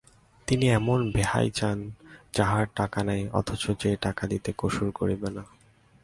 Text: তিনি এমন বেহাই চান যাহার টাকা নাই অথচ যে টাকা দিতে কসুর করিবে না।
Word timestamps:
তিনি 0.47 0.65
এমন 0.69 1.11
বেহাই 1.11 1.49
চান 1.51 1.77
যাহার 2.33 2.65
টাকা 2.75 2.99
নাই 3.03 3.21
অথচ 3.29 3.63
যে 3.79 3.91
টাকা 4.01 4.23
দিতে 4.27 4.49
কসুর 4.57 4.91
করিবে 4.91 5.29
না। 5.29 5.43